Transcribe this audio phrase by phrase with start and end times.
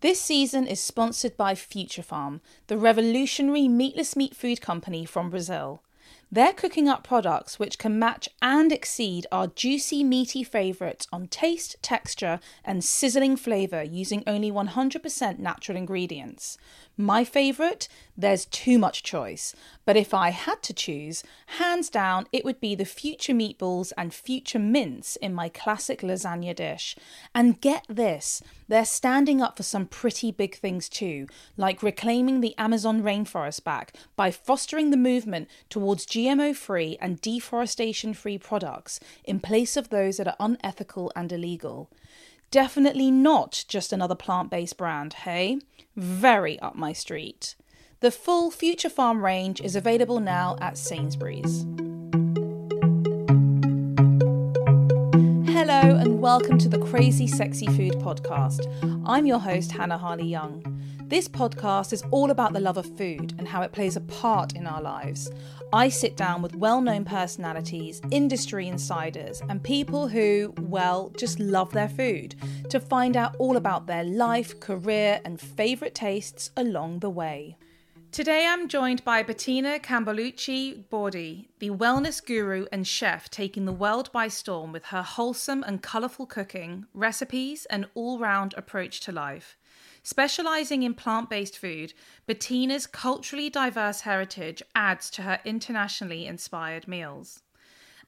[0.00, 5.82] This season is sponsored by Future Farm, the revolutionary meatless meat food company from Brazil.
[6.32, 11.74] They're cooking up products which can match and exceed our juicy, meaty favourites on taste,
[11.82, 16.56] texture, and sizzling flavour using only 100% natural ingredients.
[16.96, 17.88] My favourite?
[18.16, 19.56] There's too much choice.
[19.86, 21.24] But if I had to choose,
[21.58, 26.54] hands down, it would be the future meatballs and future mince in my classic lasagna
[26.54, 26.94] dish.
[27.34, 32.56] And get this, they're standing up for some pretty big things too, like reclaiming the
[32.58, 39.40] Amazon rainforest back by fostering the movement towards GMO free and deforestation free products in
[39.40, 41.90] place of those that are unethical and illegal.
[42.50, 45.60] Definitely not just another plant based brand, hey?
[45.96, 47.54] Very up my street.
[48.00, 51.62] The full Future Farm range is available now at Sainsbury's.
[55.48, 58.66] Hello, and welcome to the Crazy Sexy Food Podcast.
[59.06, 60.66] I'm your host, Hannah Harley Young.
[61.10, 64.52] This podcast is all about the love of food and how it plays a part
[64.52, 65.28] in our lives.
[65.72, 71.72] I sit down with well known personalities, industry insiders, and people who, well, just love
[71.72, 72.36] their food
[72.68, 77.56] to find out all about their life, career, and favourite tastes along the way.
[78.12, 84.12] Today I'm joined by Bettina Campolucci Bordi, the wellness guru and chef taking the world
[84.12, 89.56] by storm with her wholesome and colourful cooking, recipes, and all round approach to life.
[90.02, 91.92] Specializing in plant based food,
[92.26, 97.42] Bettina's culturally diverse heritage adds to her internationally inspired meals.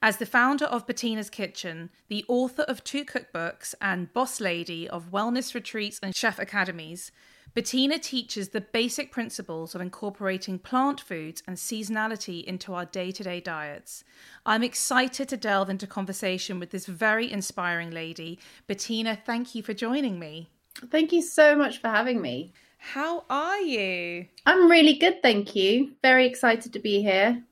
[0.04, 5.12] As the founder of Bettina's Kitchen, the author of two cookbooks, and boss lady of
[5.12, 7.12] wellness retreats and chef academies,
[7.54, 13.22] Bettina teaches the basic principles of incorporating plant foods and seasonality into our day to
[13.22, 14.02] day diets.
[14.46, 18.38] I'm excited to delve into conversation with this very inspiring lady.
[18.66, 20.48] Bettina, thank you for joining me.
[20.90, 22.52] Thank you so much for having me.
[22.78, 24.26] How are you?
[24.44, 25.92] I'm really good, thank you.
[26.02, 27.42] Very excited to be here.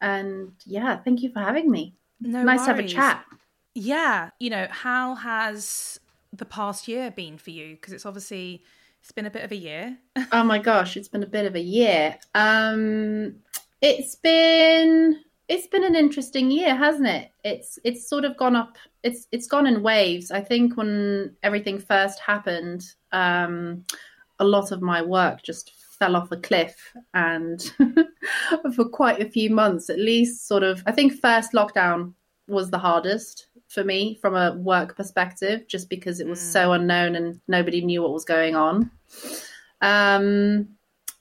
[0.00, 1.94] And yeah, thank you for having me.
[2.20, 2.66] No nice worries.
[2.66, 3.24] to have a chat.
[3.74, 6.00] Yeah, you know, how has
[6.32, 7.74] the past year been for you?
[7.74, 8.64] Because it's obviously
[9.00, 9.98] it's been a bit of a year.
[10.32, 12.16] oh my gosh, it's been a bit of a year.
[12.34, 13.36] Um
[13.80, 17.30] it's been it's been an interesting year, hasn't it?
[17.42, 18.76] It's it's sort of gone up.
[19.02, 20.30] It's it's gone in waves.
[20.30, 23.84] I think when everything first happened, um,
[24.38, 27.62] a lot of my work just fell off a cliff, and
[28.74, 30.82] for quite a few months, at least, sort of.
[30.86, 32.12] I think first lockdown
[32.46, 36.52] was the hardest for me from a work perspective, just because it was mm.
[36.52, 38.90] so unknown and nobody knew what was going on.
[39.80, 40.68] Um,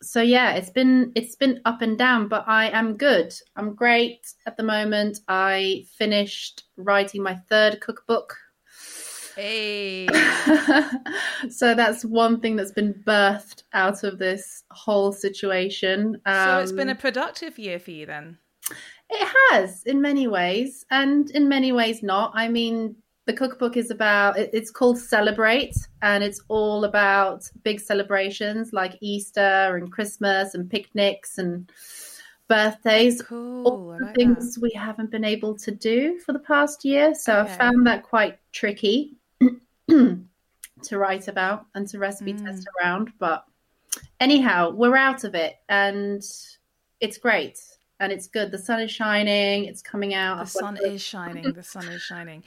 [0.01, 3.33] so yeah, it's been it's been up and down, but I am good.
[3.55, 5.19] I'm great at the moment.
[5.27, 8.35] I finished writing my third cookbook.
[9.35, 10.07] Hey.
[11.49, 16.19] so that's one thing that's been birthed out of this whole situation.
[16.25, 18.37] Um, so it's been a um, productive year for you then.
[19.09, 22.31] It has in many ways, and in many ways not.
[22.33, 22.95] I mean,
[23.27, 29.75] the cookbook is about it's called celebrate and it's all about big celebrations like easter
[29.77, 31.69] and christmas and picnics and
[32.47, 33.67] birthdays cool.
[33.67, 34.61] all like things that.
[34.61, 37.51] we haven't been able to do for the past year so okay.
[37.51, 39.17] i found that quite tricky
[39.89, 40.17] to
[40.93, 42.43] write about and to recipe mm.
[42.45, 43.43] test around but
[44.21, 46.23] anyhow we're out of it and
[47.01, 47.59] it's great
[47.99, 51.63] and it's good the sun is shining it's coming out the sun is shining the
[51.63, 52.41] sun is shining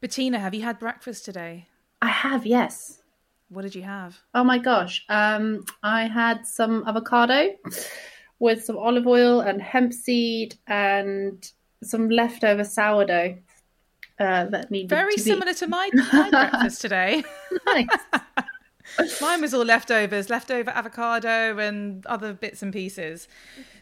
[0.00, 1.66] Bettina, have you had breakfast today?
[2.00, 3.02] I have, yes.
[3.48, 4.18] What did you have?
[4.34, 5.04] Oh my gosh.
[5.08, 7.50] Um, I had some avocado
[8.38, 11.50] with some olive oil and hemp seed and
[11.82, 13.38] some leftover sourdough
[14.20, 15.58] uh, that needed very to similar be...
[15.58, 17.24] to my, my breakfast today.
[17.66, 17.88] nice.
[19.20, 23.28] Mine was all leftovers, leftover avocado and other bits and pieces.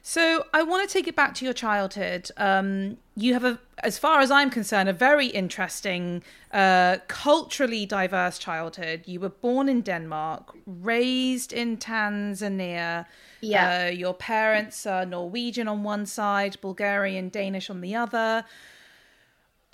[0.08, 2.30] So I want to take it back to your childhood.
[2.36, 6.22] Um, you have a, as far as I'm concerned, a very interesting,
[6.52, 9.02] uh, culturally diverse childhood.
[9.06, 13.06] You were born in Denmark, raised in Tanzania.
[13.40, 13.86] Yeah.
[13.86, 18.44] Uh, your parents are Norwegian on one side, Bulgarian, Danish on the other.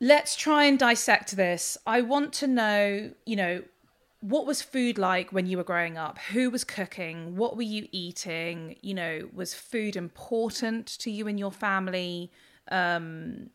[0.01, 1.77] Let's try and dissect this.
[1.87, 3.63] I want to know, you know,
[4.23, 6.19] what was food like when you were growing up?
[6.31, 7.37] Who was cooking?
[7.37, 8.77] What were you eating?
[8.81, 12.31] You know, was food important to you and your family?
[12.71, 13.51] Um,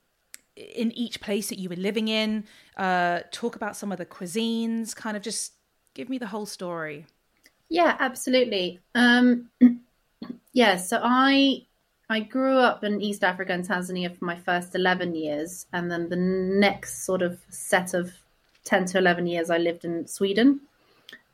[0.58, 2.44] in each place that you were living in,
[2.76, 5.54] uh, talk about some of the cuisines, kind of just
[5.94, 7.06] give me the whole story.
[7.70, 8.80] Yeah, absolutely.
[8.96, 9.50] Um,
[10.54, 11.66] yeah, so I
[12.10, 16.10] I grew up in East Africa and Tanzania for my first eleven years, and then
[16.10, 18.12] the next sort of set of
[18.68, 20.62] 10 to 11 years I lived in Sweden.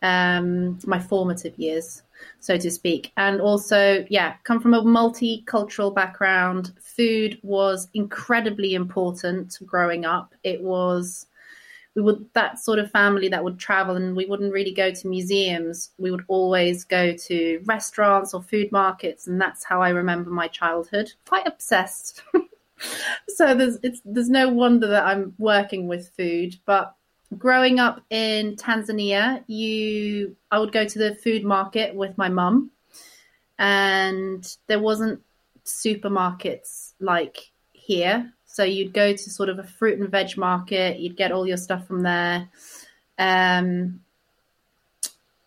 [0.03, 2.03] um, my formative years,
[2.39, 3.12] so to speak.
[3.18, 6.74] And also, yeah, come from a multicultural background.
[6.81, 10.35] Food was incredibly important growing up.
[10.44, 11.25] It was
[11.95, 15.07] we would that sort of family that would travel and we wouldn't really go to
[15.07, 20.31] museums we would always go to restaurants or food markets and that's how i remember
[20.31, 22.24] my childhood quite obsessed
[23.27, 26.95] so there's it's there's no wonder that i'm working with food but
[27.38, 32.71] growing up in tanzania you i would go to the food market with my mum
[33.59, 35.21] and there wasn't
[35.65, 41.18] supermarkets like here so you'd go to sort of a fruit and veg market, you'd
[41.18, 42.50] get all your stuff from there.
[43.18, 44.01] Um,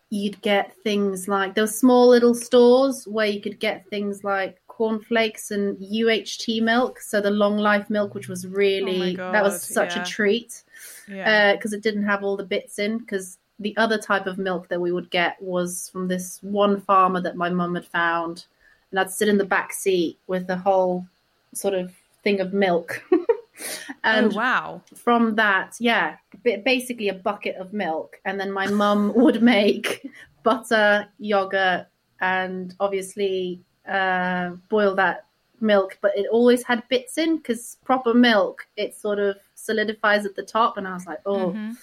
[0.09, 4.61] you'd get things like there were small little stores where you could get things like
[4.67, 9.43] cornflakes and UHT milk, so the long life milk, which was really oh God, that
[9.43, 10.01] was such yeah.
[10.01, 10.63] a treat
[11.07, 11.57] because yeah.
[11.73, 12.99] uh, it didn't have all the bits in.
[12.99, 17.21] Because the other type of milk that we would get was from this one farmer
[17.21, 18.45] that my mum had found,
[18.91, 21.05] and I'd sit in the back seat with the whole
[21.53, 21.91] sort of
[22.23, 23.03] thing of milk.
[24.03, 24.81] and oh, wow.
[24.95, 28.19] From that, yeah, basically a bucket of milk.
[28.25, 30.09] And then my mum would make
[30.43, 31.87] butter, yogurt,
[32.21, 35.25] and obviously uh, boil that
[35.61, 35.97] milk.
[36.01, 39.37] But it always had bits in because proper milk, it sort of
[39.67, 40.77] solidifies at the top.
[40.77, 41.73] And I was like, oh, mm-hmm.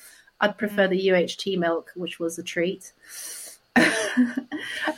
[0.40, 0.90] I'd prefer mm.
[0.90, 2.92] the UHT milk, which was a treat.
[3.76, 4.48] and,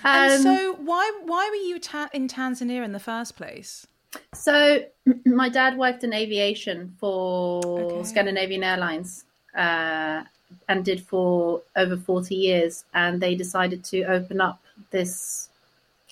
[0.04, 3.86] and so, why why were you ta- in Tanzania in the first place?
[4.34, 4.84] So
[5.24, 8.04] my dad worked in aviation for okay.
[8.04, 9.24] Scandinavian Airlines
[9.56, 10.24] uh,
[10.68, 12.84] and did for over 40 years.
[12.94, 15.48] And they decided to open up this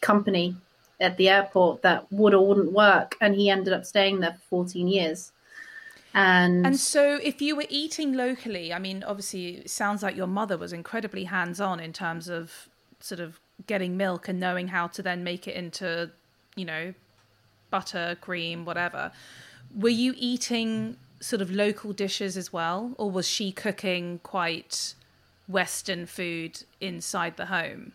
[0.00, 0.56] company
[1.00, 3.16] at the airport that would or wouldn't work.
[3.20, 5.32] And he ended up staying there for 14 years.
[6.14, 10.28] And, and so if you were eating locally, I mean, obviously it sounds like your
[10.28, 12.68] mother was incredibly hands on in terms of
[13.00, 16.10] sort of getting milk and knowing how to then make it into,
[16.54, 16.94] you know,
[17.70, 19.10] butter, cream, whatever.
[19.76, 24.94] Were you eating sort of local dishes as well, or was she cooking quite
[25.48, 27.92] Western food inside the home?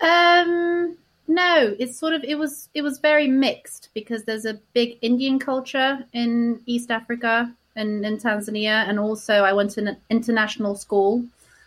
[0.00, 0.96] Um,
[1.28, 5.38] no, it's sort of it was it was very mixed because there's a big Indian
[5.38, 11.24] culture in East Africa and in Tanzania, and also I went to an international school,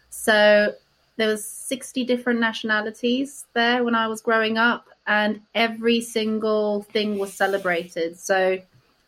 [0.09, 0.73] so
[1.17, 7.17] there was 60 different nationalities there when I was growing up, and every single thing
[7.17, 8.17] was celebrated.
[8.17, 8.59] So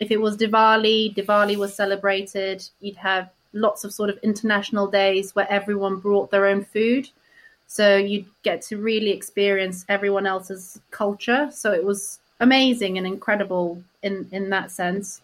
[0.01, 2.68] if it was Diwali, Diwali was celebrated.
[2.81, 7.09] You'd have lots of sort of international days where everyone brought their own food.
[7.71, 11.47] So you'd get to really experience everyone else's culture.
[11.53, 15.21] So it was amazing and incredible in, in that sense.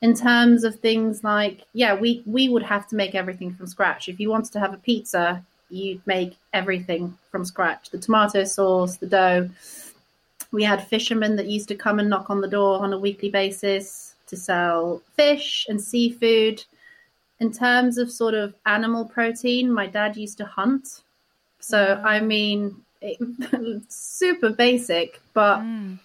[0.00, 4.08] In terms of things like, yeah, we, we would have to make everything from scratch.
[4.08, 8.96] If you wanted to have a pizza, you'd make everything from scratch the tomato sauce,
[8.96, 9.50] the dough,
[10.52, 13.28] we had fishermen that used to come and knock on the door on a weekly
[13.28, 16.64] basis to sell fish and seafood.
[17.40, 21.02] In terms of sort of animal protein, my dad used to hunt.
[21.60, 23.18] So, I mean, it,
[23.88, 25.98] super basic, but mm.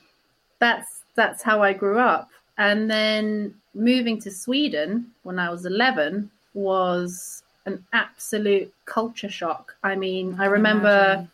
[0.60, 2.30] that's that's how I grew up.
[2.57, 9.75] And then moving to Sweden when I was 11 was an absolute culture shock.
[9.84, 11.30] I mean, I, I remember imagine.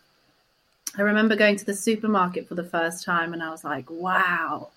[0.98, 4.68] I remember going to the supermarket for the first time and I was like, wow,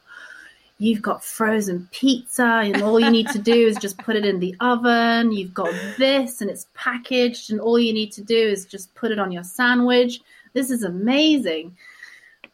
[0.77, 4.39] you've got frozen pizza and all you need to do is just put it in
[4.39, 5.32] the oven.
[5.32, 9.12] You've got this and it's packaged and all you need to do is just put
[9.12, 10.20] it on your sandwich.
[10.53, 11.77] This is amazing.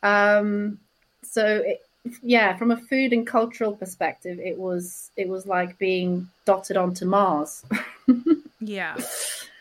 [0.04, 0.80] Um,
[1.24, 1.86] so it,
[2.22, 7.06] yeah, from a food and cultural perspective, it was it was like being dotted onto
[7.06, 7.64] Mars.
[8.60, 8.98] yeah,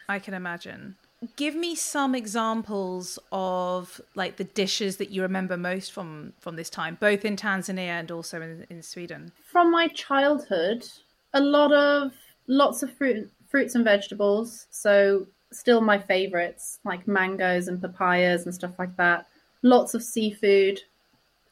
[0.08, 0.96] I can imagine
[1.36, 6.70] give me some examples of like the dishes that you remember most from from this
[6.70, 9.32] time both in tanzania and also in, in sweden.
[9.44, 10.86] From my childhood
[11.34, 12.12] a lot of
[12.46, 18.54] lots of fruit fruits and vegetables so still my favorites like mangoes and papayas and
[18.54, 19.26] stuff like that.
[19.62, 20.80] Lots of seafood.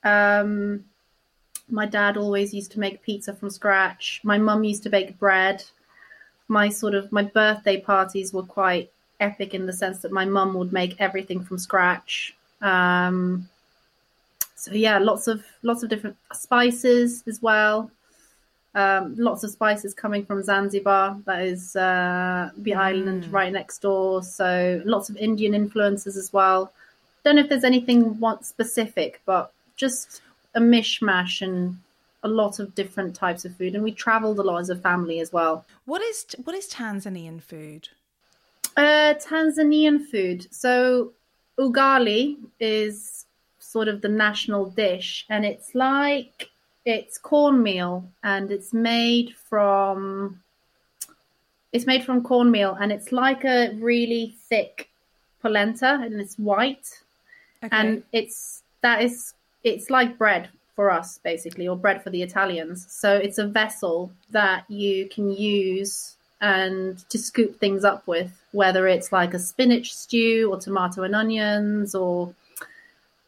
[0.03, 0.85] Um
[1.71, 4.23] my dad always used to make pizza from scratch.
[4.25, 5.63] My mum used to bake bread.
[6.49, 10.55] My sort of my birthday parties were quite epic in the sense that my mum
[10.55, 12.35] would make everything from scratch.
[12.61, 13.49] Um,
[14.55, 17.91] so yeah, lots of lots of different spices as well.
[18.75, 22.77] Um, lots of spices coming from Zanzibar, that is uh, the mm.
[22.77, 24.23] island right next door.
[24.23, 26.73] So lots of Indian influences as well.
[27.25, 30.23] Don't know if there's anything one specific, but just
[30.55, 31.79] a mishmash and
[32.23, 33.75] a lot of different types of food.
[33.75, 35.65] And we travelled a lot as a family as well.
[35.85, 37.89] What is what is Tanzanian food?
[38.79, 40.47] Uh, Tanzanian food.
[40.55, 41.13] So
[41.59, 43.27] ugali is
[43.59, 46.49] sort of the national dish, and it's like
[46.85, 50.41] it's cornmeal, and it's made from
[51.73, 54.89] it's made from cornmeal, and it's like a really thick
[55.43, 56.89] polenta, and it's white,
[57.65, 57.77] Okay.
[57.77, 62.87] and it's that is it's like bread for us basically or bread for the italians
[62.89, 68.87] so it's a vessel that you can use and to scoop things up with whether
[68.87, 72.33] it's like a spinach stew or tomato and onions or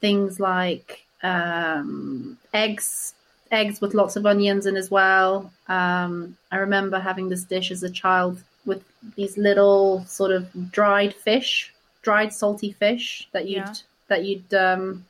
[0.01, 3.15] things like um, eggs
[3.53, 7.83] eggs with lots of onions in as well um, i remember having this dish as
[7.83, 8.83] a child with
[9.17, 13.75] these little sort of dried fish dried salty fish that you'd Yeah.
[14.09, 15.05] that you'd um,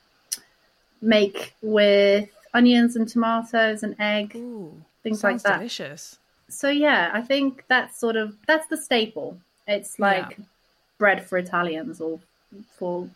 [1.02, 5.58] make with onions and tomatoes and egg, Ooh, things like that.
[5.58, 6.18] delicious.
[6.52, 9.38] So yeah, I think that's sort of that's the staple.
[9.66, 10.38] It's like
[10.98, 12.20] bread for Italians or
[12.76, 13.08] for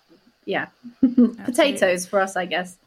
[0.45, 0.69] yeah,
[1.45, 2.79] potatoes for us, I guess.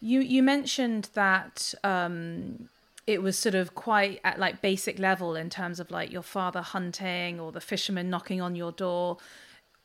[0.00, 2.68] You you mentioned that um,
[3.06, 6.62] it was sort of quite at like basic level in terms of like your father
[6.62, 9.18] hunting or the fisherman knocking on your door.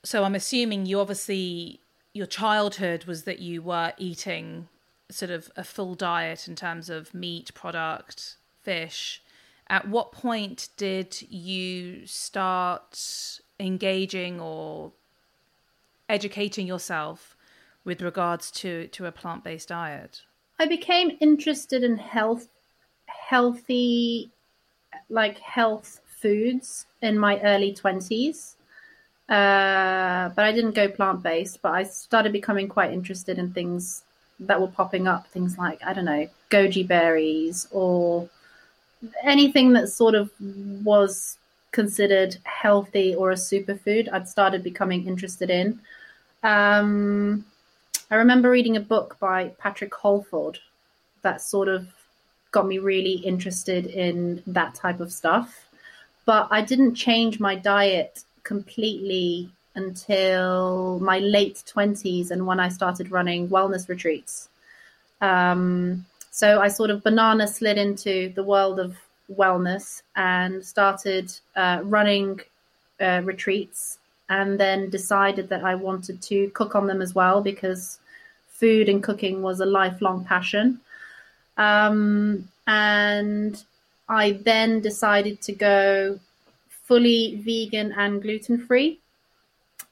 [0.03, 1.79] So I'm assuming you obviously
[2.13, 4.69] your childhood was that you were eating
[5.09, 9.21] sort of a full diet in terms of meat product, fish.
[9.67, 14.91] At what point did you start engaging or
[16.07, 17.35] educating yourself
[17.83, 20.21] with regards to to a plant-based diet?
[20.59, 22.47] I became interested in health,
[23.07, 24.29] healthy,
[25.09, 28.55] like health foods in my early twenties.
[29.27, 31.61] Uh, but I didn't go plant based.
[31.63, 34.03] But I started becoming quite interested in things
[34.39, 38.29] that were popping up, things like I don't know, goji berries or
[39.23, 41.37] anything that sort of was
[41.71, 44.07] considered healthy or a superfood.
[44.11, 45.79] I'd started becoming interested in.
[46.43, 47.45] Um,
[48.09, 50.59] I remember reading a book by Patrick Holford
[51.21, 51.87] that sort of
[52.51, 55.65] got me really interested in that type of stuff.
[56.25, 63.11] But I didn't change my diet completely until my late 20s and when I started
[63.11, 64.47] running wellness retreats.
[65.19, 68.97] Um, so I sort of banana slid into the world of
[69.33, 72.41] wellness and started uh, running
[72.99, 77.99] uh, retreats and then decided that I wanted to cook on them as well because
[78.49, 80.81] food and cooking was a lifelong passion.
[81.55, 83.63] Um, and
[84.09, 86.19] I then decided to go
[86.67, 88.99] fully vegan and gluten free.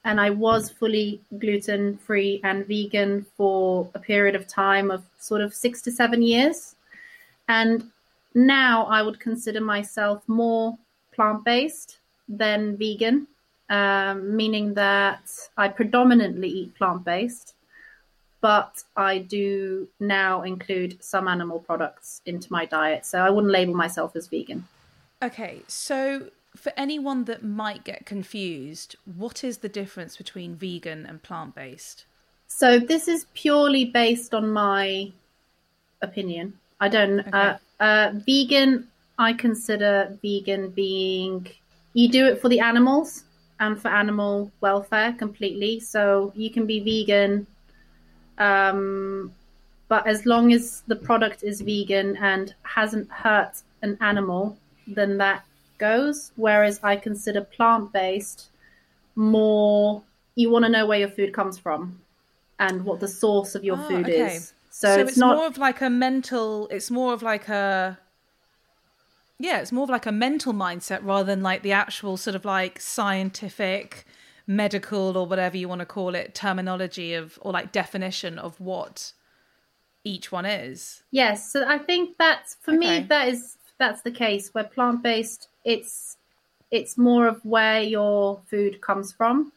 [0.04, 5.40] And I was fully gluten free and vegan for a period of time of sort
[5.40, 6.76] of six to seven years.
[7.48, 7.90] And
[8.34, 10.76] now I would consider myself more
[11.12, 13.26] plant based than vegan,
[13.70, 17.54] um, meaning that I predominantly eat plant based,
[18.40, 23.06] but I do now include some animal products into my diet.
[23.06, 24.66] So I wouldn't label myself as vegan.
[25.22, 31.22] Okay, so for anyone that might get confused, what is the difference between vegan and
[31.22, 32.06] plant-based?
[32.46, 35.12] So this is purely based on my
[36.02, 36.54] opinion.
[36.80, 37.20] I don't.
[37.20, 37.30] Okay.
[37.32, 41.48] Uh, uh, vegan, I consider vegan being
[41.94, 43.24] you do it for the animals
[43.60, 45.80] and for animal welfare completely.
[45.80, 47.46] So you can be vegan,
[48.38, 49.32] um,
[49.88, 55.44] but as long as the product is vegan and hasn't hurt an animal, then that
[55.84, 56.32] goes.
[56.36, 58.50] Whereas I consider plant based
[59.14, 60.02] more.
[60.34, 62.00] You want to know where your food comes from
[62.58, 64.36] and what the source of your Ah, food okay.
[64.36, 64.54] is.
[64.70, 66.68] So, it's, not more of like a mental.
[66.68, 67.98] It's more of like a.
[69.38, 72.44] Yeah, it's more of like a mental mindset rather than like the actual sort of
[72.44, 74.04] like scientific,
[74.46, 79.12] medical or whatever you want to call it terminology of or like definition of what
[80.04, 81.02] each one is.
[81.10, 83.00] Yes, so I think that's for Okay.
[83.00, 86.16] me that is that's the case where plant based it's
[86.70, 89.52] it's more of where your food comes from.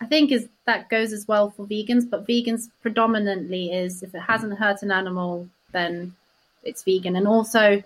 [0.00, 4.20] I think is that goes as well for vegans, but vegans predominantly is if it
[4.20, 6.14] hasn't hurt an animal, then
[6.64, 7.16] it's vegan.
[7.16, 7.82] And also,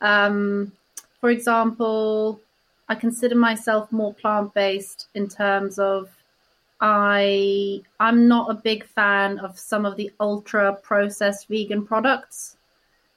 [0.00, 0.72] um,
[1.20, 2.40] for example,
[2.88, 6.10] I consider myself more plant based in terms of
[6.80, 12.56] I I'm not a big fan of some of the ultra processed vegan products.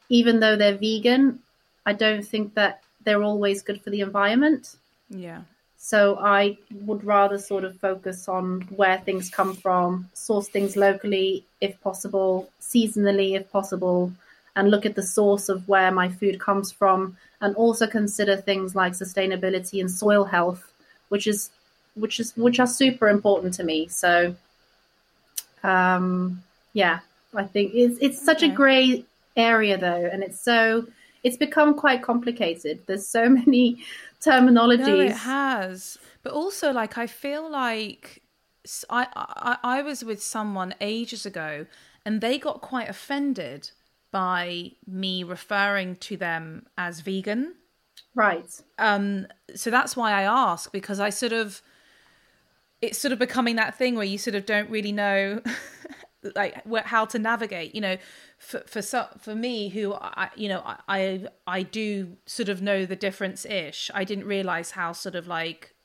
[0.10, 1.40] Even though they're vegan,
[1.86, 4.76] I don't think that they're always good for the environment.
[5.10, 5.42] Yeah.
[5.78, 11.46] So I would rather sort of focus on where things come from, source things locally
[11.62, 14.12] if possible, seasonally if possible,
[14.56, 18.76] and look at the source of where my food comes from, and also consider things
[18.76, 20.72] like sustainability and soil health,
[21.10, 21.52] which is
[21.94, 23.88] which is which are super important to me.
[23.88, 24.36] So,
[25.64, 26.42] um,
[26.74, 27.00] yeah,
[27.36, 28.52] I think it's it's such okay.
[28.52, 29.06] a grey
[29.38, 30.88] area though, and it's so
[31.26, 32.84] it's become quite complicated.
[32.86, 33.84] There's so many
[34.22, 34.88] terminologies.
[34.88, 38.22] No, it has, but also like I feel like
[38.90, 41.66] I, I I was with someone ages ago,
[42.06, 43.72] and they got quite offended
[44.12, 47.56] by me referring to them as vegan.
[48.14, 48.50] Right.
[48.78, 49.28] Um.
[49.56, 51.62] So that's why I ask because I sort of
[52.82, 55.42] it's sort of becoming that thing where you sort of don't really know
[56.36, 57.98] like how to navigate you know
[58.38, 58.82] for for
[59.20, 63.92] for me who i you know i i do sort of know the difference ish
[63.94, 65.76] i didn't realize how sort of like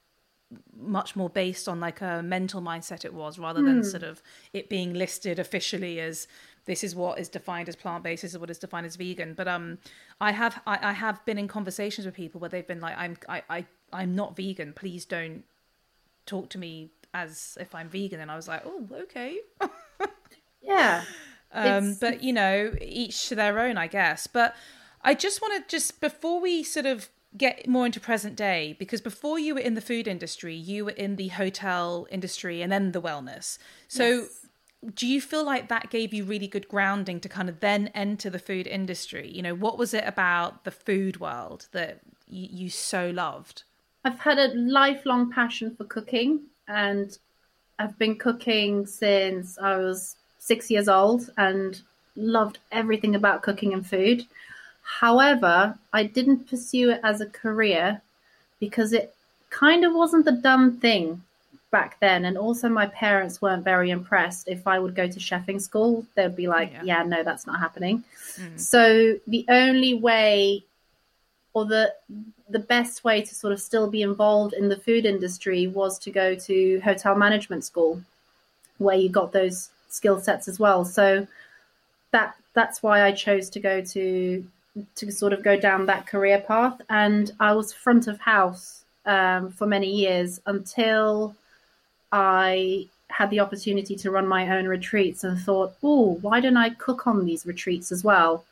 [0.77, 3.85] much more based on like a mental mindset it was rather than mm.
[3.85, 6.27] sort of it being listed officially as
[6.65, 9.35] this is what is defined as plant-based this is what is defined as vegan.
[9.35, 9.79] But um
[10.21, 13.17] i have I, I have been in conversations with people where they've been like i'm
[13.29, 14.73] i, I i'm not vegan.
[14.73, 15.45] Please don't
[16.27, 18.21] talk to me as if i'm vegan.
[18.21, 19.39] And i was like oh okay
[20.63, 21.05] Yeah.
[21.53, 24.27] Um, but you know, each to their own, I guess.
[24.27, 24.55] But
[25.03, 29.01] I just want to just before we sort of get more into present day, because
[29.01, 32.93] before you were in the food industry, you were in the hotel industry and then
[32.93, 33.59] the wellness.
[33.89, 34.05] So.
[34.05, 34.47] Yes.
[34.95, 38.31] Do you feel like that gave you really good grounding to kind of then enter
[38.31, 39.31] the food industry?
[39.31, 43.65] You know, what was it about the food world that you, you so loved?
[44.07, 47.19] I've had a lifelong passion for cooking and
[47.81, 51.81] I've been cooking since I was six years old and
[52.15, 54.27] loved everything about cooking and food.
[54.83, 58.03] However, I didn't pursue it as a career
[58.59, 59.15] because it
[59.49, 61.23] kind of wasn't the done thing
[61.71, 62.27] back then.
[62.27, 66.05] And also, my parents weren't very impressed if I would go to chefing school.
[66.17, 68.05] They'd be like, yeah, yeah no, that's not happening.
[68.37, 68.61] Mm.
[68.61, 70.65] So, the only way
[71.53, 71.93] or the
[72.49, 76.11] the best way to sort of still be involved in the food industry was to
[76.11, 78.03] go to hotel management school
[78.79, 80.85] where you got those skill sets as well.
[80.85, 81.27] So
[82.13, 84.45] that that's why I chose to go to
[84.97, 86.81] to sort of go down that career path.
[86.89, 91.35] And I was front of house um, for many years until
[92.13, 96.71] I had the opportunity to run my own retreats and thought, oh, why don't I
[96.71, 98.45] cook on these retreats as well?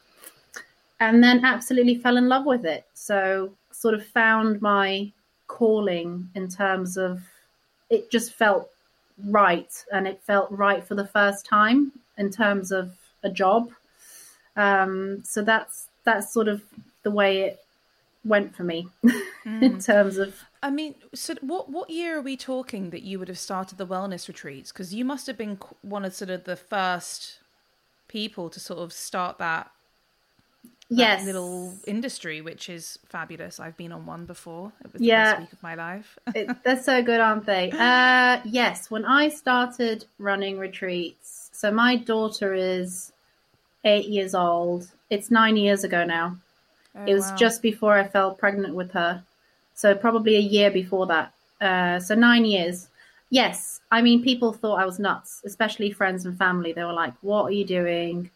[1.01, 2.87] And then absolutely fell in love with it.
[2.95, 5.13] So sort of found my
[5.47, 7.23] calling in terms of
[7.91, 8.69] it just felt
[9.27, 13.71] right and it felt right for the first time in terms of a job.
[14.57, 16.63] Um, so that's that's sort of
[17.03, 17.61] the way it
[18.25, 19.23] went for me mm.
[19.63, 23.29] in terms of I mean, so what what year are we talking that you would
[23.29, 24.73] have started the wellness retreats?
[24.73, 27.39] Because you must have been one of sort of the first
[28.09, 29.71] people to sort of start that
[30.89, 31.25] yes.
[31.25, 33.61] little industry, which is fabulous.
[33.61, 34.73] I've been on one before.
[34.85, 35.25] It was yeah.
[35.25, 36.19] the best week of my life.
[36.35, 37.71] it, they're so good, aren't they?
[37.71, 43.13] Uh, yes, when I started running retreats, so my daughter is
[43.85, 44.89] eight years old.
[45.11, 46.37] It's nine years ago now.
[46.95, 47.37] Oh, it was wow.
[47.37, 49.23] just before I fell pregnant with her.
[49.75, 51.33] So probably a year before that.
[51.61, 52.89] Uh, so nine years.
[53.31, 56.73] Yes, I mean, people thought I was nuts, especially friends and family.
[56.73, 58.31] They were like, "What are you doing?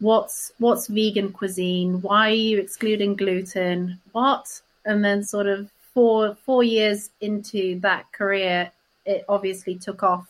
[0.00, 2.00] What's what's vegan cuisine?
[2.02, 4.00] Why are you excluding gluten?
[4.12, 4.60] What?
[4.84, 8.70] And then sort of four four years into that career,
[9.04, 10.26] it obviously took off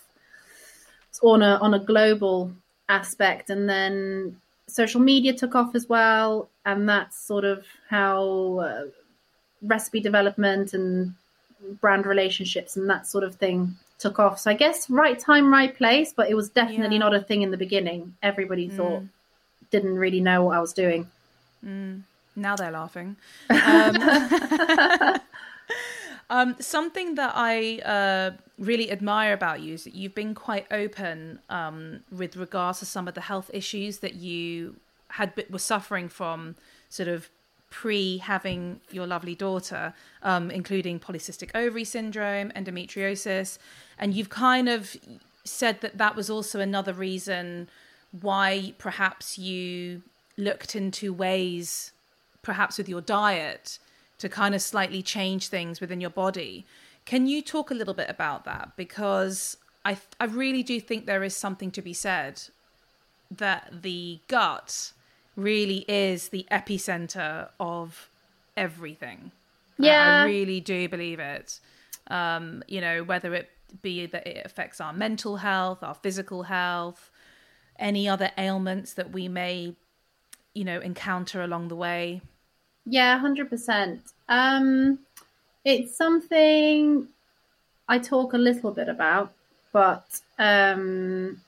[1.23, 2.53] on a on a global
[2.89, 8.85] aspect, and then social media took off as well, and that's sort of how uh,
[9.63, 11.15] recipe development and
[11.81, 14.39] brand relationships and that sort of thing took off.
[14.39, 17.03] So I guess right time, right place, but it was definitely yeah.
[17.03, 18.15] not a thing in the beginning.
[18.23, 18.77] Everybody mm.
[18.77, 19.03] thought
[19.71, 21.09] didn't really know what I was doing.
[21.65, 22.03] Mm,
[22.37, 23.17] now they're laughing.
[23.51, 23.97] Um,
[26.31, 31.41] um, something that I uh, really admire about you is that you've been quite open
[31.51, 34.77] um, with regards to some of the health issues that you
[35.13, 36.55] had were suffering from,
[36.89, 37.31] sort of
[37.71, 43.59] pre having your lovely daughter, um, including polycystic ovary syndrome, endometriosis,
[43.99, 44.97] and you've kind of
[45.45, 47.69] said that that was also another reason
[48.13, 50.03] why perhaps you
[50.37, 51.93] looked into ways,
[52.43, 53.79] perhaps with your diet,
[54.19, 56.67] to kind of slightly change things within your body.
[57.05, 58.73] Can you talk a little bit about that?
[58.77, 62.43] Because I, I really do think there is something to be said
[63.31, 64.93] that the gut
[65.37, 68.09] really is the epicenter of
[68.57, 69.31] everything.
[69.79, 70.21] Yeah.
[70.21, 71.61] I, I really do believe it.
[72.09, 73.51] Um, you know, whether it
[73.83, 77.11] be that it affects our mental health, our physical health,
[77.79, 79.75] any other ailments that we may,
[80.55, 82.23] you know, encounter along the way?
[82.85, 84.01] Yeah, 100%.
[84.29, 84.99] um.
[85.65, 87.09] It's something
[87.89, 89.33] I talk a little bit about,
[89.73, 91.41] but um,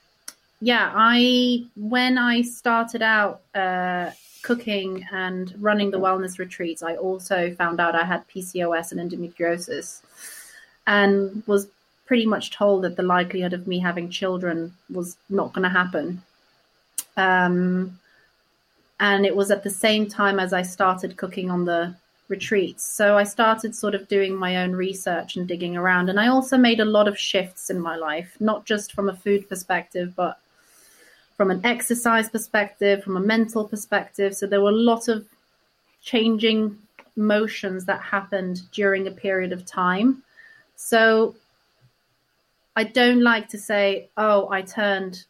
[0.61, 4.11] yeah, I when I started out uh,
[4.43, 10.03] cooking and running the wellness retreats, I also found out I had PCOS and endometriosis,
[10.87, 11.69] and was
[12.11, 16.20] pretty much told that the likelihood of me having children was not going to happen.
[17.16, 18.01] Um,
[18.99, 21.94] and it was at the same time as I started cooking on the
[22.27, 22.85] retreats.
[22.85, 26.09] So I started sort of doing my own research and digging around.
[26.09, 29.14] And I also made a lot of shifts in my life, not just from a
[29.14, 30.40] food perspective, but
[31.37, 34.35] from an exercise perspective, from a mental perspective.
[34.35, 35.25] So there were a lot of
[36.03, 36.77] changing
[37.14, 40.25] motions that happened during a period of time.
[40.75, 41.37] So
[42.77, 45.25] I don't like to say, oh, I turned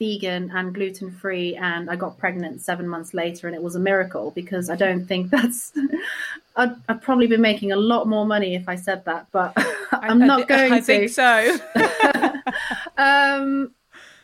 [0.00, 3.80] vegan and gluten free and I got pregnant seven months later and it was a
[3.80, 5.72] miracle because I don't think that's
[6.56, 9.52] I'd, I'd probably be making a lot more money if I said that, but
[9.92, 10.84] I'm I, not I, going I to.
[10.84, 11.58] think so.
[12.98, 13.72] um,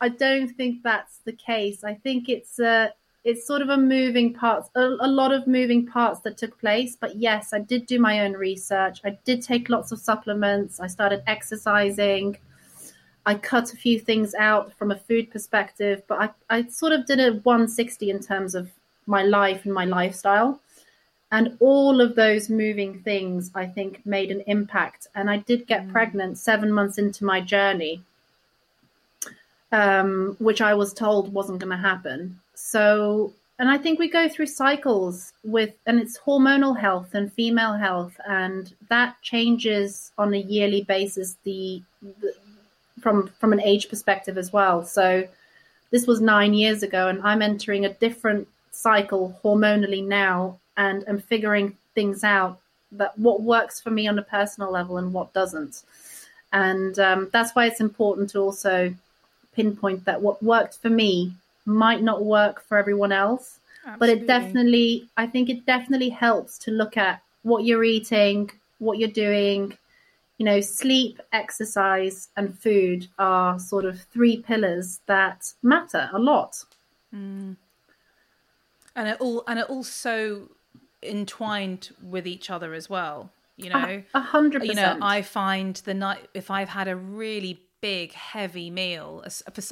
[0.01, 1.85] I don't think that's the case.
[1.85, 2.93] I think it's a
[3.25, 6.97] it's sort of a moving parts, a, a lot of moving parts that took place.
[6.97, 9.01] But yes, I did do my own research.
[9.05, 10.81] I did take lots of supplements.
[10.81, 12.39] I started exercising.
[13.27, 17.05] I cut a few things out from a food perspective, but I, I sort of
[17.05, 18.71] did a 160 in terms of
[19.07, 20.61] my life and my lifestyle.
[21.31, 25.07] And all of those moving things, I think, made an impact.
[25.15, 25.93] And I did get Mm.
[25.93, 28.03] pregnant seven months into my journey,
[29.71, 32.41] um, which I was told wasn't going to happen.
[32.71, 37.73] So, and I think we go through cycles with, and it's hormonal health and female
[37.73, 41.37] health, and that changes on a yearly basis.
[41.43, 42.33] The, the
[43.01, 44.85] from from an age perspective as well.
[44.85, 45.27] So,
[45.91, 51.21] this was nine years ago, and I'm entering a different cycle hormonally now, and I'm
[51.21, 52.61] figuring things out
[52.93, 55.83] that what works for me on a personal level and what doesn't.
[56.53, 58.95] And um, that's why it's important to also
[59.57, 63.59] pinpoint that what worked for me might not work for everyone else.
[63.99, 68.99] But it definitely, I think it definitely helps to look at what you're eating, what
[68.99, 69.77] you're doing.
[70.39, 76.65] You know, sleep, exercise, and food are sort of three pillars that matter a lot.
[77.15, 77.57] Mm.
[78.95, 80.49] and it all and it also
[81.03, 83.31] entwined with each other as well.
[83.57, 84.97] You know, A hundred you know.
[85.03, 89.25] I find the night if I've had a really big heavy meal,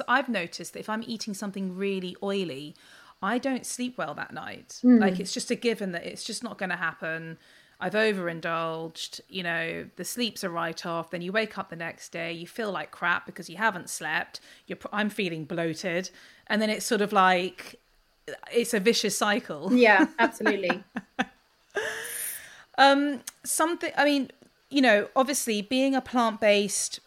[0.07, 2.75] I've noticed that if I'm eating something really oily,
[3.21, 4.79] I don't sleep well that night.
[4.99, 7.37] Like it's just a given that it's just not going to happen.
[7.81, 11.11] I've overindulged, you know, the sleeps are right off.
[11.11, 14.41] Then you wake up the next day, you feel like crap because you haven't slept.
[14.67, 16.09] You're, I'm feeling bloated,
[16.47, 17.79] and then it's sort of like
[18.51, 19.73] it's a vicious cycle.
[19.73, 20.83] yeah, absolutely.
[22.77, 23.91] Um, something.
[23.97, 24.31] I mean,
[24.69, 26.99] you know, obviously, being a plant-based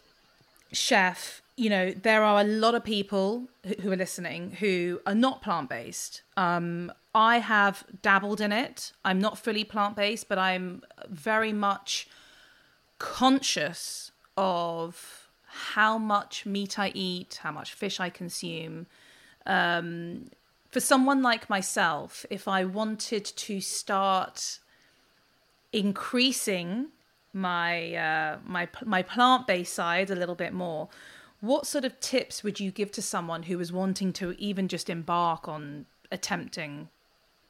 [0.72, 3.48] chef, you know, there are a lot of people
[3.80, 6.22] who- are listening who are not plant-based.
[6.36, 8.92] Um, I have dabbled in it.
[9.04, 12.08] I'm not fully plant-based, but I'm very much
[12.98, 18.86] conscious of how much meat I eat, how much fish I consume.
[19.44, 20.30] Um,
[20.70, 24.58] for someone like myself, if I wanted to start
[25.72, 26.88] increasing
[27.32, 30.88] my uh, my my plant based side a little bit more,
[31.40, 34.88] what sort of tips would you give to someone who is wanting to even just
[34.88, 36.88] embark on attempting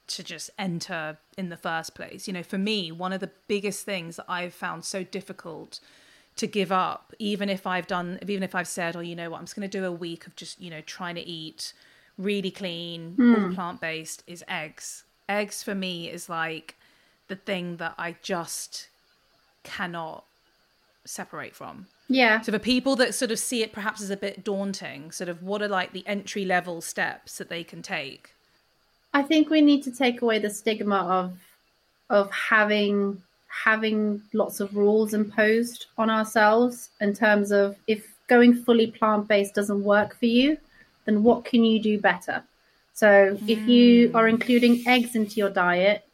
[0.07, 2.27] to just enter in the first place?
[2.27, 5.81] You know, for me, one of the biggest things that I've found so difficult
[6.37, 9.39] to give up, even if I've done, even if I've said, oh, you know what,
[9.39, 11.75] I'm just going to do a week of just, you know, trying to eat
[12.17, 15.05] really clean, all plant based, is eggs.
[15.29, 16.77] Eggs for me is like
[17.29, 18.89] the thing that I just
[19.65, 20.25] cannot
[21.05, 21.87] separate from.
[22.09, 22.41] Yeah.
[22.41, 25.43] So for people that sort of see it perhaps as a bit daunting, sort of
[25.43, 28.35] what are like the entry level steps that they can take?
[29.15, 31.33] I think we need to take away the stigma of
[32.11, 38.87] of having having lots of rules imposed on ourselves in terms of if going fully
[38.87, 40.57] plant based doesn't work for you,
[41.05, 42.43] then what can you do better?
[42.95, 44.17] So if you hmm.
[44.17, 46.05] are including eggs into your diet,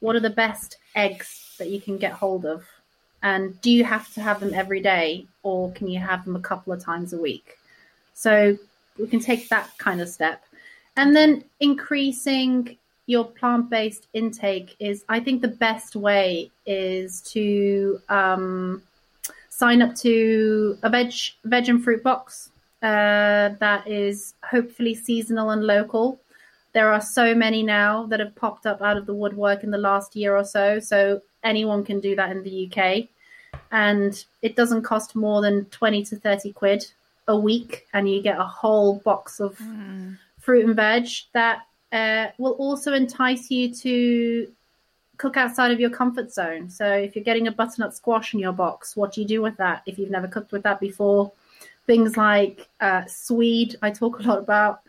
[0.00, 2.64] what are the best eggs that you can get hold of?
[3.22, 6.40] And do you have to have them every day or can you have them a
[6.40, 7.58] couple of times a week?
[8.14, 8.58] So
[8.98, 10.42] we can take that kind of step.
[10.96, 18.00] And then increasing your plant based intake is, I think, the best way is to
[18.08, 18.82] um,
[19.48, 21.12] sign up to a veg,
[21.44, 22.50] veg and fruit box
[22.82, 26.20] uh, that is hopefully seasonal and local.
[26.72, 29.78] There are so many now that have popped up out of the woodwork in the
[29.78, 30.80] last year or so.
[30.80, 33.08] So anyone can do that in the UK.
[33.72, 36.86] And it doesn't cost more than 20 to 30 quid
[37.28, 40.16] a week and you get a whole box of mm.
[40.38, 44.48] fruit and veg that uh, will also entice you to
[45.16, 46.68] cook outside of your comfort zone.
[46.68, 49.56] So if you're getting a butternut squash in your box, what do you do with
[49.58, 51.32] that if you've never cooked with that before?
[51.86, 54.80] Things like uh, swede, I talk a lot about.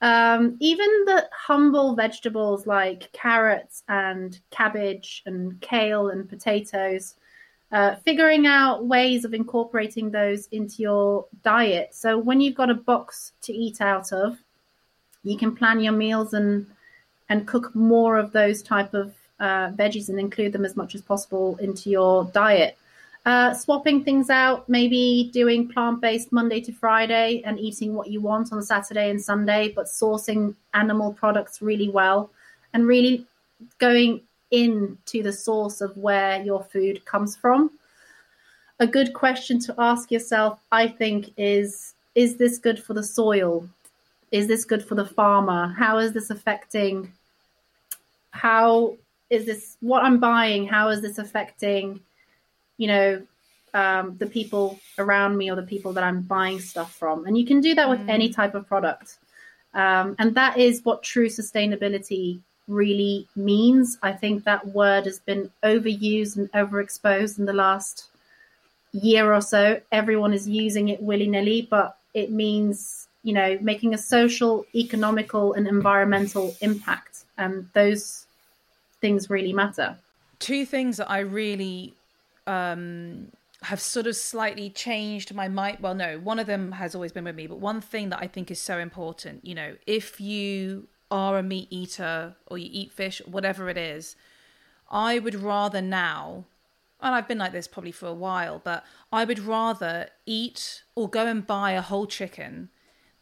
[0.00, 7.14] Um, even the humble vegetables like carrots and cabbage and kale and potatoes,
[7.70, 11.94] uh, figuring out ways of incorporating those into your diet.
[11.94, 14.38] So when you've got a box to eat out of,
[15.22, 16.66] you can plan your meals and
[17.28, 21.02] and cook more of those type of uh, veggies and include them as much as
[21.02, 22.78] possible into your diet.
[23.26, 28.22] Uh, swapping things out, maybe doing plant based Monday to Friday and eating what you
[28.22, 32.30] want on Saturday and Sunday, but sourcing animal products really well
[32.72, 33.26] and really
[33.78, 37.70] going into the source of where your food comes from.
[38.80, 43.68] A good question to ask yourself, I think, is Is this good for the soil?
[44.30, 45.74] Is this good for the farmer?
[45.78, 47.12] How is this affecting?
[48.30, 48.96] How
[49.30, 50.66] is this what I'm buying?
[50.66, 52.00] How is this affecting,
[52.76, 53.22] you know,
[53.74, 57.26] um, the people around me or the people that I'm buying stuff from?
[57.26, 58.08] And you can do that with mm.
[58.08, 59.18] any type of product.
[59.74, 63.98] Um, and that is what true sustainability really means.
[64.02, 68.08] I think that word has been overused and overexposed in the last
[68.92, 69.80] year or so.
[69.90, 75.54] Everyone is using it willy nilly, but it means, you know, making a social, economical,
[75.54, 77.24] and environmental impact.
[77.36, 78.26] And those
[79.00, 79.96] things really matter.
[80.38, 81.94] Two things that I really
[82.46, 83.28] um,
[83.62, 85.78] have sort of slightly changed my mind.
[85.80, 88.26] Well, no, one of them has always been with me, but one thing that I
[88.26, 92.92] think is so important, you know, if you are a meat eater or you eat
[92.92, 94.16] fish, whatever it is,
[94.90, 96.44] I would rather now,
[97.00, 101.08] and I've been like this probably for a while, but I would rather eat or
[101.08, 102.70] go and buy a whole chicken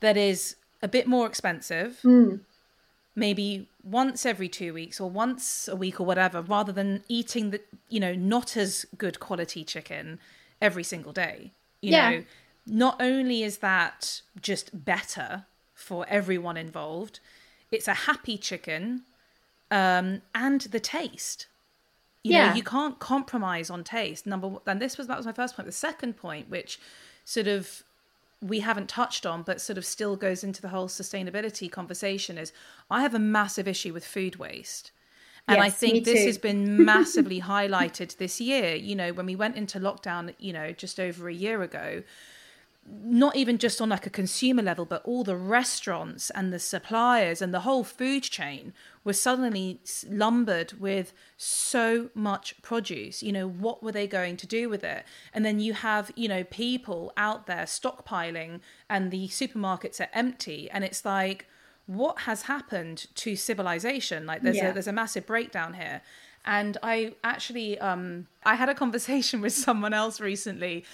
[0.01, 2.01] that is a bit more expensive.
[2.05, 2.40] Mm
[3.16, 7.61] maybe once every two weeks or once a week or whatever, rather than eating the,
[7.88, 10.20] you know, not as good quality chicken
[10.61, 11.51] every single day.
[11.81, 12.11] You yeah.
[12.11, 12.25] know,
[12.66, 17.20] not only is that just better for everyone involved,
[17.76, 19.02] it's a happy chicken
[19.70, 21.46] um, and the taste.
[22.22, 22.48] You yeah.
[22.48, 24.26] know, you can't compromise on taste.
[24.26, 25.66] Number one, and this was that was my first point.
[25.66, 26.80] The second point, which
[27.24, 27.84] sort of
[28.42, 32.52] we haven't touched on, but sort of still goes into the whole sustainability conversation is
[32.90, 34.90] I have a massive issue with food waste.
[35.48, 38.74] And yes, I think this has been massively highlighted this year.
[38.74, 42.02] You know, when we went into lockdown, you know, just over a year ago,
[42.88, 47.42] not even just on like a consumer level, but all the restaurants and the suppliers
[47.42, 48.72] and the whole food chain
[49.05, 53.22] were suddenly lumbered with so much produce.
[53.22, 55.05] You know, what were they going to do with it?
[55.33, 60.70] And then you have, you know, people out there stockpiling and the supermarkets are empty.
[60.70, 61.46] And it's like,
[61.87, 64.27] what has happened to civilization?
[64.27, 64.70] Like there's yeah.
[64.70, 66.03] a there's a massive breakdown here.
[66.44, 70.85] And I actually um I had a conversation with someone else recently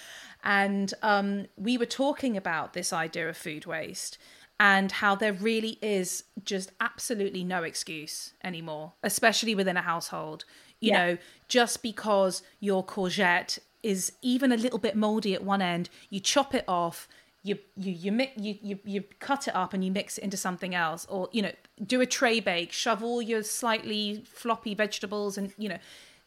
[0.43, 4.17] and um, we were talking about this idea of food waste
[4.59, 10.45] and how there really is just absolutely no excuse anymore, especially within a household.
[10.79, 11.05] You yeah.
[11.05, 16.19] know, just because your courgette is even a little bit moldy at one end, you
[16.19, 17.07] chop it off,
[17.43, 20.37] you you you, mix, you you you cut it up and you mix it into
[20.37, 21.51] something else, or you know,
[21.85, 25.79] do a tray bake, shove all your slightly floppy vegetables, and you know,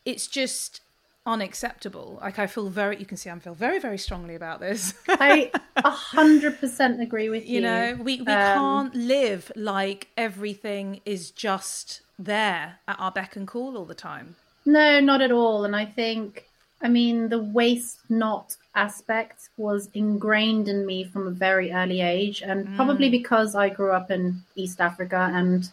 [0.04, 0.80] it's just
[1.26, 2.18] unacceptable.
[2.22, 4.94] Like I feel very, you can see I feel very, very strongly about this.
[5.08, 7.56] I a hundred percent agree with you.
[7.56, 13.36] You know, we, we um, can't live like everything is just there at our beck
[13.36, 14.36] and call all the time.
[14.64, 15.64] No, not at all.
[15.64, 16.46] And I think,
[16.80, 22.42] I mean, the waste not aspect was ingrained in me from a very early age,
[22.42, 22.76] and mm.
[22.76, 25.68] probably because I grew up in East Africa and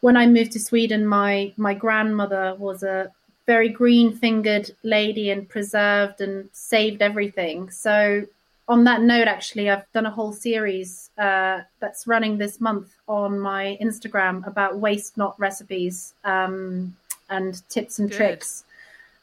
[0.00, 3.10] when I moved to Sweden, my my grandmother was a
[3.46, 7.70] very green fingered lady and preserved and saved everything.
[7.70, 8.26] So,
[8.68, 13.38] on that note, actually, I've done a whole series uh, that's running this month on
[13.38, 16.96] my Instagram about waste not recipes um,
[17.30, 18.16] and tips and Good.
[18.16, 18.64] tricks.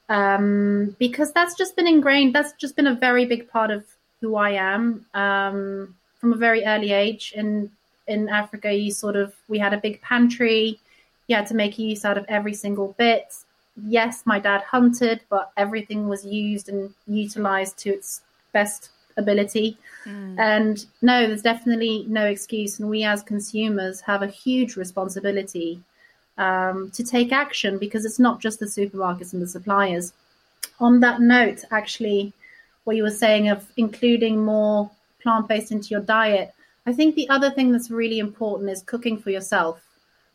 [0.07, 3.85] Um, because that's just been ingrained, that's just been a very big part of
[4.21, 7.33] who I am um, from a very early age.
[7.35, 7.69] In,
[8.07, 10.79] in Africa, you sort of, we had a big pantry,
[11.27, 13.35] you had to make use out of every single bit
[13.87, 19.77] yes, my dad hunted, but everything was used and utilized to its best ability.
[20.05, 20.39] Mm.
[20.39, 22.79] And no, there's definitely no excuse.
[22.79, 25.81] And we as consumers have a huge responsibility
[26.37, 30.13] um, to take action because it's not just the supermarkets and the suppliers.
[30.79, 32.33] on that note, actually,
[32.83, 34.89] what you were saying of including more
[35.21, 36.53] plant based into your diet,
[36.85, 39.81] I think the other thing that's really important is cooking for yourself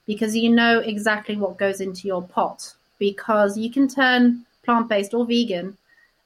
[0.07, 2.73] because you know exactly what goes into your pot.
[2.99, 5.77] Because you can turn plant based or vegan